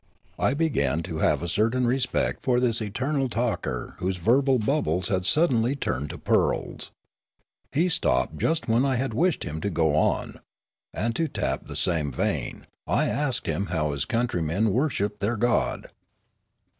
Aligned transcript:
I 0.39 0.55
began 0.55 1.03
to 1.03 1.19
have 1.19 1.43
a 1.43 1.47
certain 1.47 1.85
respect 1.85 2.41
for 2.41 2.59
this 2.59 2.81
eternal 2.81 3.29
talker 3.29 3.93
whose 3.99 4.17
verbal 4.17 4.57
bubbles 4.57 5.09
had 5.09 5.27
suddenly 5.27 5.75
turned 5.75 6.09
to 6.09 6.17
pearls. 6.17 6.89
He 7.71 7.87
stopped 7.87 8.39
just 8.39 8.67
when 8.67 8.83
I 8.83 8.95
had 8.95 9.13
wished 9.13 9.43
him 9.43 9.61
to 9.61 9.69
go 9.69 9.93
on; 9.95 10.39
and, 10.91 11.15
to 11.17 11.27
tap 11.27 11.67
the 11.67 11.75
same 11.75 12.11
vein, 12.11 12.65
I 12.87 13.09
asked 13.09 13.45
him 13.45 13.67
how 13.67 13.91
his 13.91 14.05
countrymen 14.05 14.71
worshipped 14.73 15.19
their 15.19 15.37
god. 15.37 15.91